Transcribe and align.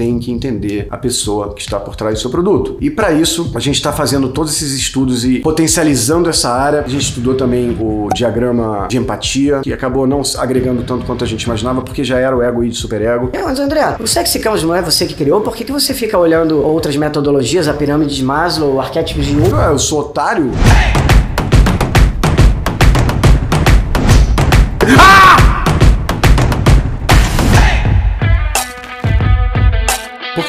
tem 0.00 0.18
que 0.18 0.32
entender 0.32 0.86
a 0.88 0.96
pessoa 0.96 1.52
que 1.52 1.60
está 1.60 1.78
por 1.78 1.94
trás 1.94 2.14
do 2.14 2.20
seu 2.22 2.30
produto. 2.30 2.78
E 2.80 2.88
para 2.88 3.12
isso, 3.12 3.52
a 3.54 3.60
gente 3.60 3.74
está 3.74 3.92
fazendo 3.92 4.30
todos 4.30 4.50
esses 4.50 4.72
estudos 4.72 5.26
e 5.26 5.40
potencializando 5.40 6.30
essa 6.30 6.50
área. 6.50 6.80
A 6.80 6.88
gente 6.88 7.02
estudou 7.02 7.34
também 7.34 7.76
o 7.78 8.08
diagrama 8.14 8.86
de 8.88 8.96
empatia, 8.96 9.60
que 9.62 9.70
acabou 9.74 10.06
não 10.06 10.22
agregando 10.38 10.84
tanto 10.84 11.04
quanto 11.04 11.22
a 11.22 11.26
gente 11.26 11.42
imaginava, 11.42 11.82
porque 11.82 12.02
já 12.02 12.18
era 12.18 12.34
o 12.34 12.42
ego 12.42 12.64
e 12.64 12.70
de 12.70 12.76
superego. 12.76 13.28
É, 13.34 13.42
mas 13.42 13.60
André, 13.60 13.96
o 14.00 14.06
Sexy 14.06 14.38
Canvas 14.38 14.62
não 14.62 14.74
é 14.74 14.80
você 14.80 15.04
que 15.04 15.12
criou? 15.12 15.42
Por 15.42 15.54
que, 15.54 15.64
que 15.64 15.72
você 15.72 15.92
fica 15.92 16.16
olhando 16.16 16.66
outras 16.66 16.96
metodologias, 16.96 17.68
a 17.68 17.74
pirâmide 17.74 18.16
de 18.16 18.24
Maslow, 18.24 18.80
arquétipos 18.80 19.26
de 19.26 19.32
Jung? 19.32 19.52
Ah, 19.52 19.68
eu 19.72 19.78
sou 19.78 20.00
otário? 20.00 20.50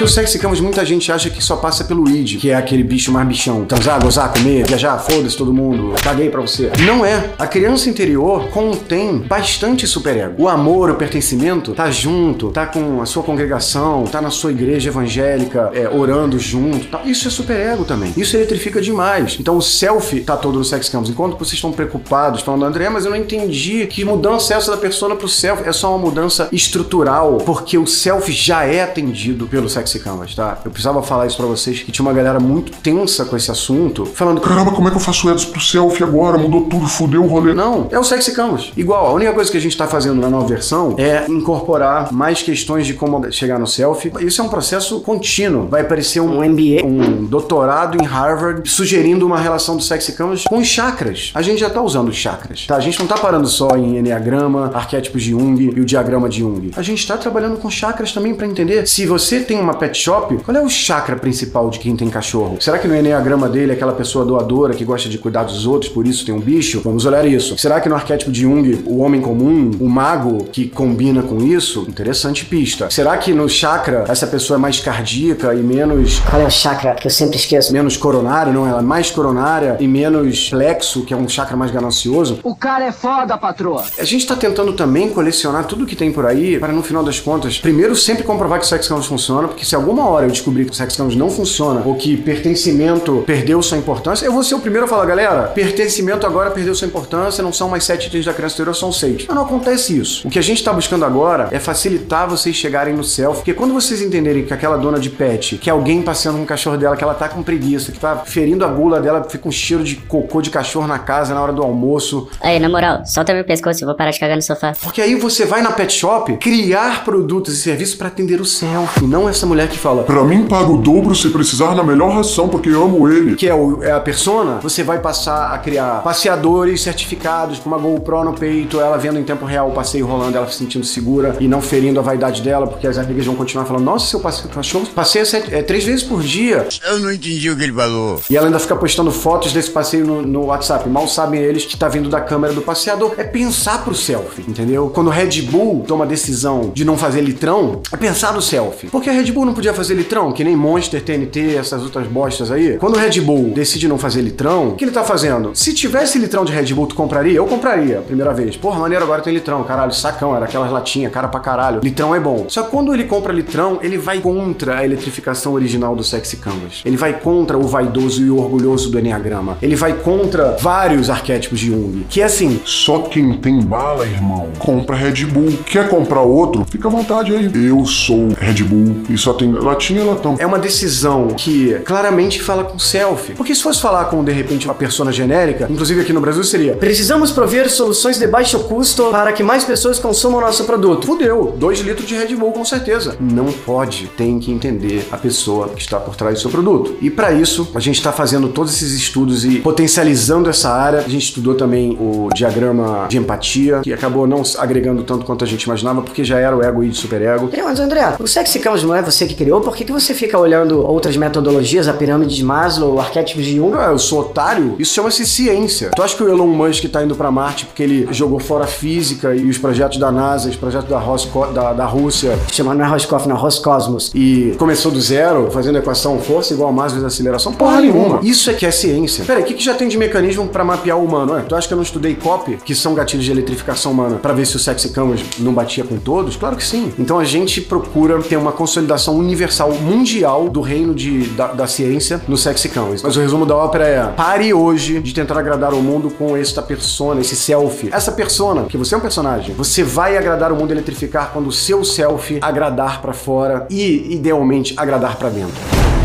Porque 0.01 0.11
o 0.11 0.15
sexy 0.15 0.39
canvas 0.39 0.59
muita 0.59 0.83
gente 0.83 1.11
acha 1.11 1.29
que 1.29 1.43
só 1.43 1.57
passa 1.57 1.83
pelo 1.83 2.09
id, 2.09 2.39
que 2.39 2.49
é 2.49 2.55
aquele 2.55 2.81
bicho 2.81 3.11
mais 3.11 3.27
bichão. 3.27 3.65
Transar, 3.65 4.01
gozar, 4.01 4.33
comer, 4.33 4.65
viajar, 4.65 4.97
foda-se 4.97 5.37
todo 5.37 5.53
mundo, 5.53 5.93
caguei 6.01 6.27
pra 6.27 6.41
você. 6.41 6.71
Não 6.87 7.05
é. 7.05 7.29
A 7.37 7.45
criança 7.45 7.87
interior 7.87 8.47
contém 8.49 9.19
bastante 9.19 9.85
superego. 9.85 10.41
O 10.41 10.49
amor, 10.49 10.89
o 10.89 10.95
pertencimento, 10.95 11.73
tá 11.73 11.91
junto, 11.91 12.49
tá 12.49 12.65
com 12.65 12.99
a 12.99 13.05
sua 13.05 13.21
congregação, 13.21 14.05
tá 14.05 14.19
na 14.19 14.31
sua 14.31 14.49
igreja 14.49 14.89
evangélica, 14.89 15.69
é, 15.71 15.87
orando 15.87 16.39
junto. 16.39 16.87
Tá. 16.87 17.01
Isso 17.05 17.27
é 17.27 17.31
superego 17.31 17.85
também. 17.85 18.11
Isso 18.17 18.35
eletrifica 18.35 18.81
demais. 18.81 19.37
Então 19.39 19.55
o 19.55 19.61
selfie 19.61 20.21
tá 20.21 20.35
todo 20.35 20.57
no 20.57 20.65
sex 20.65 20.89
canvas. 20.89 21.11
Enquanto 21.11 21.37
vocês 21.37 21.53
estão 21.53 21.71
preocupados, 21.71 22.41
falando, 22.41 22.65
André, 22.65 22.89
mas 22.89 23.05
eu 23.05 23.11
não 23.11 23.17
entendi 23.17 23.85
que 23.85 24.03
mudança 24.03 24.55
é 24.55 24.57
essa 24.57 24.71
da 24.71 24.77
persona 24.77 25.15
pro 25.15 25.29
selfie. 25.29 25.69
É 25.69 25.71
só 25.71 25.95
uma 25.95 25.99
mudança 25.99 26.49
estrutural, 26.51 27.37
porque 27.45 27.77
o 27.77 27.85
selfie 27.85 28.31
já 28.31 28.63
é 28.63 28.81
atendido 28.81 29.45
pelo 29.45 29.69
Sexy 29.69 29.90
Canvas, 29.99 30.35
tá? 30.35 30.59
Eu 30.63 30.71
precisava 30.71 31.01
falar 31.03 31.27
isso 31.27 31.37
pra 31.37 31.45
vocês, 31.45 31.81
que 31.81 31.91
tinha 31.91 32.05
uma 32.05 32.13
galera 32.13 32.39
muito 32.39 32.71
tensa 32.77 33.25
com 33.25 33.35
esse 33.35 33.51
assunto, 33.51 34.05
falando, 34.05 34.41
Caramba, 34.41 34.71
como 34.71 34.87
é 34.87 34.91
que 34.91 34.97
eu 34.97 35.01
faço 35.01 35.29
ads 35.29 35.45
pro 35.45 35.61
selfie 35.61 36.03
agora? 36.03 36.37
Mudou 36.37 36.61
tudo, 36.61 36.87
fudeu 36.87 37.23
o 37.23 37.27
rolê. 37.27 37.53
não, 37.53 37.87
é 37.91 37.99
o 37.99 38.03
Sexy 38.03 38.33
Canvas. 38.33 38.71
Igual, 38.75 39.07
a 39.07 39.13
única 39.13 39.33
coisa 39.33 39.51
que 39.51 39.57
a 39.57 39.61
gente 39.61 39.77
tá 39.77 39.87
fazendo 39.87 40.19
na 40.19 40.29
nova 40.29 40.47
versão 40.47 40.95
é 40.97 41.25
incorporar 41.29 42.11
mais 42.11 42.41
questões 42.41 42.85
de 42.87 42.93
como 42.93 43.31
chegar 43.31 43.59
no 43.59 43.67
selfie. 43.67 44.11
Isso 44.21 44.41
é 44.41 44.43
um 44.43 44.49
processo 44.49 44.99
contínuo. 45.01 45.67
Vai 45.67 45.81
aparecer 45.81 46.19
um, 46.19 46.41
MBA. 46.43 46.85
um 46.85 47.25
doutorado 47.25 48.01
em 48.01 48.05
Harvard 48.05 48.67
sugerindo 48.69 49.25
uma 49.25 49.39
relação 49.39 49.75
do 49.75 49.83
Sexy 49.83 50.13
Canvas 50.13 50.43
com 50.45 50.57
os 50.57 50.67
chakras. 50.67 51.31
A 51.33 51.41
gente 51.41 51.59
já 51.59 51.69
tá 51.69 51.81
usando 51.81 52.09
os 52.09 52.15
chakras, 52.15 52.65
tá? 52.65 52.75
A 52.75 52.79
gente 52.79 52.99
não 52.99 53.07
tá 53.07 53.17
parando 53.17 53.47
só 53.47 53.69
em 53.77 53.97
Enneagrama, 53.97 54.71
arquétipos 54.73 55.23
de 55.23 55.31
Jung 55.31 55.73
e 55.75 55.79
o 55.79 55.85
diagrama 55.85 56.27
de 56.29 56.39
Jung. 56.39 56.71
A 56.75 56.81
gente 56.81 57.05
tá 57.07 57.17
trabalhando 57.17 57.57
com 57.57 57.69
chakras 57.69 58.11
também 58.11 58.33
pra 58.33 58.47
entender 58.47 58.87
se 58.87 59.05
você 59.05 59.39
tem 59.39 59.59
uma 59.59 59.73
pet 59.81 59.97
shop, 59.97 60.37
qual 60.45 60.55
é 60.55 60.61
o 60.61 60.69
chakra 60.69 61.15
principal 61.15 61.67
de 61.71 61.79
quem 61.79 61.95
tem 61.95 62.07
cachorro? 62.07 62.57
Será 62.59 62.77
que 62.77 62.87
no 62.87 62.95
Enneagrama 62.95 63.49
dele 63.49 63.71
é 63.71 63.75
aquela 63.75 63.93
pessoa 63.93 64.23
doadora 64.23 64.75
que 64.75 64.85
gosta 64.85 65.09
de 65.09 65.17
cuidar 65.17 65.41
dos 65.41 65.65
outros, 65.65 65.91
por 65.91 66.05
isso 66.05 66.23
tem 66.23 66.35
um 66.35 66.39
bicho? 66.39 66.81
Vamos 66.85 67.03
olhar 67.07 67.25
isso. 67.25 67.57
Será 67.57 67.81
que 67.81 67.89
no 67.89 67.95
arquétipo 67.95 68.31
de 68.31 68.41
Jung, 68.41 68.83
o 68.85 68.99
homem 68.99 69.19
comum, 69.19 69.71
o 69.79 69.89
mago 69.89 70.43
que 70.51 70.67
combina 70.67 71.23
com 71.23 71.39
isso? 71.43 71.83
Interessante 71.89 72.45
pista. 72.45 72.91
Será 72.91 73.17
que 73.17 73.33
no 73.33 73.49
chakra 73.49 74.05
essa 74.07 74.27
pessoa 74.27 74.57
é 74.57 74.61
mais 74.61 74.79
cardíaca 74.79 75.55
e 75.55 75.63
menos 75.63 76.19
Qual 76.19 76.39
é 76.39 76.45
o 76.45 76.51
chakra 76.51 76.93
que 76.93 77.07
eu 77.07 77.11
sempre 77.11 77.37
esqueço? 77.37 77.73
menos 77.73 77.97
coronário, 77.97 78.53
não, 78.53 78.67
ela 78.67 78.81
é 78.81 78.83
mais 78.83 79.09
coronária 79.09 79.77
e 79.79 79.87
menos 79.87 80.51
plexo, 80.51 81.03
que 81.05 81.13
é 81.13 81.17
um 81.17 81.27
chakra 81.27 81.57
mais 81.57 81.71
ganancioso. 81.71 82.39
O 82.43 82.55
cara 82.55 82.85
é 82.85 82.91
foda, 82.91 83.35
patroa. 83.35 83.83
A 83.97 84.03
gente 84.03 84.27
tá 84.27 84.35
tentando 84.35 84.73
também 84.73 85.09
colecionar 85.09 85.65
tudo 85.65 85.87
que 85.87 85.95
tem 85.95 86.11
por 86.11 86.27
aí 86.27 86.59
para 86.59 86.71
no 86.71 86.83
final 86.83 87.03
das 87.03 87.19
contas, 87.19 87.57
primeiro 87.57 87.95
sempre 87.95 88.23
comprovar 88.23 88.59
que 88.59 88.65
o 88.65 88.69
Sex 88.69 88.87
Canvas 88.87 89.07
funciona, 89.07 89.47
porque 89.47 89.60
se 89.65 89.75
alguma 89.75 90.07
hora 90.07 90.25
eu 90.25 90.31
descobrir 90.31 90.65
que 90.65 90.71
o 90.71 90.75
Sex 90.75 90.97
não 91.15 91.29
funciona 91.29 91.81
ou 91.85 91.95
que 91.95 92.17
pertencimento 92.17 93.23
perdeu 93.25 93.61
sua 93.61 93.77
importância, 93.77 94.25
eu 94.25 94.31
vou 94.31 94.43
ser 94.43 94.55
o 94.55 94.59
primeiro 94.59 94.85
a 94.85 94.87
falar, 94.87 95.05
galera, 95.05 95.43
pertencimento 95.43 96.25
agora 96.25 96.51
perdeu 96.51 96.73
sua 96.75 96.87
importância, 96.87 97.43
não 97.43 97.53
são 97.53 97.69
mais 97.69 97.83
sete 97.83 98.07
itens 98.07 98.25
da 98.25 98.33
criança 98.33 98.55
interior, 98.55 98.75
são 98.75 98.91
seis. 98.91 99.25
Mas 99.27 99.35
não 99.35 99.43
acontece 99.43 99.97
isso. 99.97 100.27
O 100.27 100.31
que 100.31 100.39
a 100.39 100.41
gente 100.41 100.63
tá 100.63 100.73
buscando 100.73 101.05
agora 101.05 101.47
é 101.51 101.59
facilitar 101.59 102.29
vocês 102.29 102.55
chegarem 102.55 102.93
no 102.93 103.03
self, 103.03 103.37
porque 103.37 103.53
quando 103.53 103.73
vocês 103.73 104.01
entenderem 104.01 104.43
que 104.45 104.53
aquela 104.53 104.77
dona 104.77 104.99
de 104.99 105.09
pet, 105.09 105.57
que 105.57 105.69
é 105.69 105.73
alguém 105.73 106.01
passeando 106.01 106.37
com 106.37 106.43
o 106.43 106.47
cachorro 106.47 106.77
dela, 106.77 106.95
que 106.95 107.03
ela 107.03 107.13
tá 107.13 107.29
com 107.29 107.41
preguiça, 107.43 107.91
que 107.91 107.99
tá 107.99 108.17
ferindo 108.25 108.65
a 108.65 108.67
gula 108.67 108.99
dela, 108.99 109.23
fica 109.29 109.47
um 109.47 109.51
cheiro 109.51 109.83
de 109.83 109.95
cocô 109.95 110.41
de 110.41 110.49
cachorro 110.49 110.87
na 110.87 110.99
casa 110.99 111.33
na 111.33 111.41
hora 111.41 111.53
do 111.53 111.61
almoço, 111.61 112.27
Aí, 112.41 112.59
na 112.59 112.69
moral, 112.69 113.05
solta 113.05 113.33
meu 113.33 113.43
pescoço, 113.43 113.83
eu 113.83 113.87
vou 113.87 113.95
parar 113.95 114.11
de 114.11 114.19
cagar 114.19 114.35
no 114.35 114.41
sofá. 114.41 114.73
porque 114.81 115.01
aí 115.01 115.15
você 115.15 115.45
vai 115.45 115.61
na 115.61 115.71
pet 115.71 115.93
shop 115.93 116.37
criar 116.37 117.03
produtos 117.03 117.53
e 117.55 117.61
serviços 117.61 117.95
para 117.95 118.07
atender 118.07 118.41
o 118.41 118.45
self, 118.45 119.01
não 119.05 119.29
essa 119.29 119.45
mulher 119.51 119.67
que 119.69 119.77
fala 119.77 120.03
Pra 120.03 120.23
mim, 120.23 120.45
paga 120.47 120.71
o 120.71 120.77
dobro 120.77 121.13
se 121.15 121.29
precisar 121.29 121.75
na 121.75 121.83
melhor 121.83 122.11
ração, 122.13 122.47
porque 122.47 122.69
eu 122.69 122.83
amo 122.83 123.07
ele. 123.09 123.35
que 123.35 123.47
é, 123.47 123.53
o- 123.53 123.83
é 123.83 123.91
a 123.91 123.99
persona, 123.99 124.59
você 124.61 124.83
vai 124.83 124.99
passar 124.99 125.53
a 125.53 125.57
criar 125.57 126.01
passeadores 126.03 126.81
certificados 126.81 127.59
com 127.59 127.67
uma 127.69 127.77
GoPro 127.77 128.23
no 128.23 128.33
peito, 128.33 128.79
ela 128.79 128.97
vendo 128.97 129.19
em 129.19 129.23
tempo 129.23 129.45
real 129.45 129.69
o 129.69 129.73
passeio 129.73 130.05
rolando, 130.07 130.37
ela 130.37 130.47
se 130.47 130.57
sentindo 130.57 130.85
segura 130.85 131.35
e 131.39 131.47
não 131.47 131.61
ferindo 131.61 131.99
a 131.99 132.03
vaidade 132.03 132.41
dela, 132.41 132.65
porque 132.67 132.87
as 132.87 132.97
amigas 132.97 133.25
vão 133.25 133.35
continuar 133.35 133.65
falando, 133.65 133.83
nossa, 133.83 134.05
seu 134.07 134.19
cachorro 134.19 134.85
passeia 134.95 135.25
sete- 135.25 135.53
é, 135.53 135.61
três 135.61 135.83
vezes 135.83 136.03
por 136.03 136.21
dia. 136.21 136.67
Eu 136.87 136.99
não 136.99 137.11
entendi 137.11 137.49
o 137.49 137.57
que 137.57 137.63
ele 137.63 137.73
falou. 137.73 138.19
E 138.29 138.37
ela 138.37 138.47
ainda 138.47 138.59
fica 138.59 138.75
postando 138.75 139.11
fotos 139.11 139.51
desse 139.51 139.69
passeio 139.69 140.05
no, 140.05 140.21
no 140.21 140.45
WhatsApp. 140.45 140.87
Mal 140.89 141.07
sabem 141.07 141.41
eles 141.41 141.65
que 141.65 141.75
tá 141.77 141.87
vindo 141.89 142.09
da 142.09 142.21
câmera 142.21 142.53
do 142.53 142.61
passeador. 142.61 143.13
É 143.17 143.23
pensar 143.23 143.83
pro 143.83 143.93
selfie, 143.95 144.43
entendeu? 144.47 144.89
Quando 144.93 145.07
o 145.07 145.09
Red 145.09 145.41
Bull 145.43 145.83
toma 145.87 146.05
a 146.05 146.07
decisão 146.07 146.71
de 146.73 146.85
não 146.85 146.97
fazer 146.97 147.21
litrão, 147.21 147.81
é 147.91 147.97
pensar 147.97 148.33
no 148.33 148.41
selfie. 148.41 148.87
Porque 148.87 149.09
a 149.09 149.13
Red 149.13 149.31
Bull 149.31 149.40
não 149.45 149.53
podia 149.53 149.73
fazer 149.73 149.93
litrão, 149.93 150.31
que 150.31 150.43
nem 150.43 150.55
Monster, 150.55 151.01
TNT, 151.01 151.55
essas 151.55 151.83
outras 151.83 152.07
bostas 152.07 152.51
aí. 152.51 152.77
Quando 152.77 152.95
o 152.95 152.99
Red 152.99 153.19
Bull 153.21 153.51
decide 153.53 153.87
não 153.87 153.97
fazer 153.97 154.21
litrão, 154.21 154.69
o 154.69 154.75
que 154.75 154.83
ele 154.83 154.91
tá 154.91 155.03
fazendo? 155.03 155.51
Se 155.53 155.73
tivesse 155.73 156.17
litrão 156.19 156.45
de 156.45 156.51
Red 156.51 156.73
Bull, 156.73 156.87
tu 156.87 156.95
compraria? 156.95 157.33
Eu 157.33 157.45
compraria, 157.45 158.01
primeira 158.01 158.33
vez. 158.33 158.55
Porra, 158.57 158.79
maneiro, 158.79 159.03
agora 159.03 159.21
tem 159.21 159.33
litrão, 159.33 159.63
caralho, 159.63 159.93
sacão, 159.93 160.35
era 160.35 160.45
aquelas 160.45 160.71
latinhas, 160.71 161.11
cara 161.11 161.27
pra 161.27 161.39
caralho. 161.39 161.81
Litrão 161.83 162.13
é 162.15 162.19
bom. 162.19 162.45
Só 162.47 162.63
que 162.63 162.71
quando 162.71 162.93
ele 162.93 163.05
compra 163.05 163.33
litrão, 163.33 163.79
ele 163.81 163.97
vai 163.97 164.19
contra 164.19 164.79
a 164.79 164.85
eletrificação 164.85 165.53
original 165.53 165.95
do 165.95 166.03
Sexy 166.03 166.37
Canvas. 166.37 166.81
Ele 166.85 166.97
vai 166.97 167.13
contra 167.19 167.57
o 167.57 167.63
vaidoso 167.63 168.23
e 168.23 168.29
o 168.29 168.37
orgulhoso 168.37 168.89
do 168.89 168.99
Enneagrama. 168.99 169.57
Ele 169.61 169.75
vai 169.75 169.93
contra 169.93 170.57
vários 170.59 171.09
arquétipos 171.09 171.59
de 171.59 171.67
Jung. 171.67 172.05
Que 172.09 172.21
é 172.21 172.25
assim, 172.25 172.59
Só 172.65 172.99
quem 172.99 173.33
tem 173.37 173.59
bala, 173.61 174.05
irmão, 174.05 174.49
compra 174.59 174.95
Red 174.95 175.25
Bull. 175.25 175.57
Quer 175.65 175.89
comprar 175.89 176.21
outro? 176.21 176.65
Fica 176.69 176.87
à 176.87 176.91
vontade 176.91 177.33
aí. 177.33 177.49
Eu 177.67 177.85
sou 177.85 178.29
Red 178.29 178.63
Bull 178.63 179.03
e 179.09 179.17
só 179.17 179.30
tem 179.33 179.51
latinha 179.51 180.01
e 180.01 180.03
latão. 180.03 180.35
é 180.39 180.45
uma 180.45 180.59
decisão 180.59 181.27
que 181.29 181.73
claramente 181.85 182.41
fala 182.41 182.63
com 182.63 182.77
self. 182.79 183.33
Porque 183.33 183.53
se 183.53 183.61
fosse 183.61 183.81
falar 183.81 184.05
com, 184.05 184.23
de 184.23 184.31
repente, 184.31 184.65
uma 184.65 184.73
persona 184.75 185.11
genérica, 185.11 185.67
inclusive 185.69 186.01
aqui 186.01 186.13
no 186.13 186.21
Brasil 186.21 186.43
seria 186.43 186.75
Precisamos 186.75 187.31
prover 187.31 187.69
soluções 187.69 188.17
de 188.17 188.27
baixo 188.27 188.59
custo 188.61 189.09
para 189.11 189.31
que 189.33 189.43
mais 189.43 189.63
pessoas 189.63 189.99
consumam 189.99 190.41
nosso 190.41 190.63
produto. 190.65 191.07
Fudeu, 191.07 191.53
2 191.57 191.79
litros 191.79 192.07
de 192.07 192.15
Red 192.15 192.35
Bull 192.35 192.51
com 192.51 192.65
certeza. 192.65 193.15
Não 193.19 193.45
pode, 193.51 194.07
tem 194.17 194.39
que 194.39 194.51
entender 194.51 195.07
a 195.11 195.17
pessoa 195.17 195.69
que 195.69 195.81
está 195.81 195.99
por 195.99 196.15
trás 196.15 196.35
do 196.35 196.41
seu 196.41 196.49
produto. 196.49 196.95
E 197.01 197.09
para 197.09 197.31
isso, 197.31 197.69
a 197.73 197.79
gente 197.79 197.95
está 197.95 198.11
fazendo 198.11 198.49
todos 198.49 198.73
esses 198.73 198.93
estudos 198.93 199.45
e 199.45 199.59
potencializando 199.59 200.49
essa 200.49 200.69
área. 200.69 200.99
A 200.99 201.09
gente 201.09 201.23
estudou 201.23 201.55
também 201.55 201.97
o 201.99 202.29
diagrama 202.33 203.05
de 203.07 203.17
empatia, 203.17 203.81
que 203.83 203.93
acabou 203.93 204.27
não 204.27 204.43
agregando 204.57 205.03
tanto 205.03 205.25
quanto 205.25 205.43
a 205.43 205.47
gente 205.47 205.63
imaginava, 205.63 206.01
porque 206.01 206.23
já 206.23 206.39
era 206.39 206.55
o 206.55 206.63
ego 206.63 206.83
e 206.83 206.89
de 206.89 206.97
superego. 206.97 207.49
Mas 207.63 207.79
André, 207.79 208.15
o 208.19 208.27
Sexy 208.27 208.59
Canvas 208.59 208.83
não 208.83 208.95
é 208.95 209.01
você 209.01 209.20
que 209.27 209.35
criou? 209.35 209.61
Por 209.61 209.75
que, 209.75 209.85
que 209.85 209.91
você 209.91 210.13
fica 210.13 210.37
olhando 210.37 210.85
outras 210.85 211.15
metodologias, 211.17 211.87
a 211.87 211.93
pirâmide 211.93 212.35
de 212.35 212.43
Maslow, 212.43 212.99
arquétipos 212.99 213.43
de 213.45 213.55
Jung? 213.55 213.75
Ah, 213.77 213.91
eu 213.91 213.99
sou 213.99 214.21
otário? 214.21 214.75
Isso 214.79 214.93
chama-se 214.93 215.25
ciência. 215.25 215.91
Tu 215.95 216.01
acha 216.01 216.15
que 216.15 216.23
o 216.23 216.29
Elon 216.29 216.47
Musk 216.47 216.85
tá 216.85 217.03
indo 217.03 217.15
pra 217.15 217.31
Marte 217.31 217.65
porque 217.65 217.83
ele 217.83 218.07
jogou 218.11 218.39
fora 218.39 218.65
a 218.65 218.67
física 218.67 219.35
e 219.35 219.49
os 219.49 219.57
projetos 219.57 219.97
da 219.97 220.11
NASA, 220.11 220.49
os 220.49 220.55
projetos 220.55 220.89
da, 220.89 220.99
Rosco 220.99 221.47
da, 221.47 221.73
da 221.73 221.85
Rússia 221.85 222.37
Chama 222.51 222.73
não 222.73 222.85
é 222.85 222.87
Roscoff, 222.87 223.27
não, 223.27 223.35
Roscosmos. 223.35 224.11
e 224.13 224.53
começou 224.57 224.91
do 224.91 224.99
zero, 225.01 225.49
fazendo 225.51 225.77
equação 225.77 226.19
força 226.19 226.53
igual 226.53 226.69
a 226.69 226.71
massa 226.71 226.95
vezes 226.95 227.05
aceleração? 227.05 227.53
Porra 227.53 227.81
nenhuma. 227.81 228.19
Isso 228.21 228.49
é 228.49 228.53
que 228.53 228.65
é 228.65 228.71
ciência. 228.71 229.23
Peraí, 229.25 229.43
o 229.43 229.45
que, 229.45 229.53
que 229.53 229.63
já 229.63 229.73
tem 229.73 229.87
de 229.87 229.97
mecanismo 229.97 230.47
pra 230.47 230.63
mapear 230.63 230.97
o 230.97 231.03
humano? 231.03 231.33
Ué, 231.33 231.41
tu 231.47 231.55
acha 231.55 231.67
que 231.67 231.73
eu 231.73 231.77
não 231.77 231.83
estudei 231.83 232.15
COP, 232.15 232.57
que 232.63 232.75
são 232.75 232.93
gatilhos 232.93 233.25
de 233.25 233.31
eletrificação 233.31 233.91
humana, 233.91 234.17
pra 234.17 234.33
ver 234.33 234.45
se 234.45 234.55
o 234.55 234.59
sexy 234.59 234.89
canvas 234.89 235.21
não 235.39 235.53
batia 235.53 235.83
com 235.83 235.97
todos? 235.97 236.35
Claro 236.35 236.55
que 236.55 236.65
sim. 236.65 236.91
Então 236.99 237.19
a 237.19 237.23
gente 237.23 237.61
procura 237.61 238.21
ter 238.21 238.37
uma 238.37 238.51
consolidação 238.51 239.10
universal 239.11 239.73
mundial 239.73 240.49
do 240.49 240.61
reino 240.61 240.93
de, 240.93 241.29
da, 241.29 241.47
da 241.47 241.67
ciência 241.67 242.21
no 242.27 242.37
sexy 242.37 242.69
canvas. 242.69 243.01
Mas 243.01 243.15
o 243.15 243.21
resumo 243.21 243.45
da 243.45 243.55
ópera 243.55 243.87
é: 243.87 244.07
pare 244.07 244.53
hoje 244.53 244.99
de 244.99 245.13
tentar 245.13 245.37
agradar 245.37 245.73
o 245.73 245.81
mundo 245.81 246.09
com 246.09 246.35
esta 246.35 246.61
persona, 246.61 247.21
esse 247.21 247.35
selfie. 247.35 247.89
Essa 247.91 248.11
persona, 248.11 248.63
que 248.63 248.77
você 248.77 248.95
é 248.95 248.97
um 248.97 249.01
personagem, 249.01 249.55
você 249.55 249.83
vai 249.83 250.17
agradar 250.17 250.51
o 250.51 250.55
mundo 250.55 250.71
eletrificar 250.71 251.31
quando 251.31 251.47
o 251.47 251.51
seu 251.51 251.83
selfie 251.83 252.39
agradar 252.41 253.01
pra 253.01 253.13
fora 253.13 253.67
e, 253.69 254.13
idealmente, 254.13 254.73
agradar 254.77 255.17
pra 255.17 255.29
dentro. 255.29 256.00